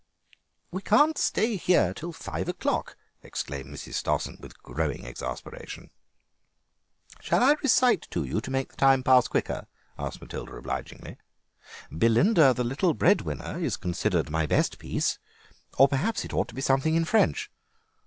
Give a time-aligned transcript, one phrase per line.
[0.71, 3.93] "We can't stay here till five o'clock," exclaimed Mrs.
[3.93, 5.91] Stossen with growing exasperation.
[7.19, 9.67] "Shall I recite to you to make the time pass quicker?"
[9.99, 11.17] asked Matilda obligingly.
[11.95, 15.19] "'Belinda, the little Breadwinner,' is considered my best piece,
[15.77, 17.51] or, perhaps, it ought to be something in French.